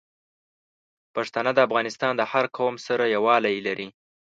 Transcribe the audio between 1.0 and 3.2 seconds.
پښتانه د افغانستان د هر قوم سره